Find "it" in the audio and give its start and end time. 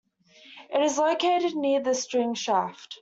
0.73-0.81